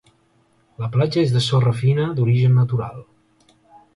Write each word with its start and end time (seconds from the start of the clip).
La 0.83 0.87
platja 0.95 1.25
és 1.25 1.33
de 1.35 1.41
sorra 1.49 1.75
fina 1.83 2.07
d'origen 2.19 2.57
natural. 2.61 3.01